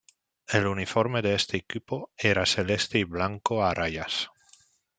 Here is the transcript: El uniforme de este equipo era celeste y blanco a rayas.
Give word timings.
El 0.47 0.65
uniforme 0.65 1.21
de 1.21 1.35
este 1.35 1.57
equipo 1.57 2.09
era 2.17 2.43
celeste 2.47 2.97
y 2.97 3.03
blanco 3.03 3.63
a 3.63 3.71
rayas. 3.75 4.31